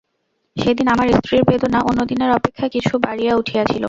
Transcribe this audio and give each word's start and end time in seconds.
সেদিন 0.57 0.87
আমার 0.87 1.07
স্ত্রীর 1.17 1.43
বেদনা 1.43 1.79
অন্য 1.81 1.99
দিনের 2.05 2.31
অপেক্ষা 2.31 2.65
কিছু 2.67 2.93
বাড়িয়া 3.05 3.33
উঠিয়াছিল। 3.35 3.79